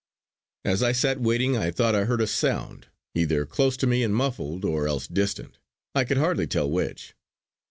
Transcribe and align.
As 0.65 0.81
I 0.81 0.93
sat 0.93 1.21
waiting 1.21 1.55
I 1.55 1.69
thought 1.69 1.93
I 1.93 2.05
heard 2.05 2.21
a 2.21 2.25
sound, 2.25 2.87
either 3.13 3.45
close 3.45 3.77
to 3.77 3.85
me 3.85 4.01
and 4.01 4.15
muffled, 4.15 4.65
or 4.65 4.87
else 4.87 5.05
distant; 5.07 5.59
I 5.93 6.05
could 6.05 6.17
hardly 6.17 6.47
tell 6.47 6.67
which. 6.71 7.13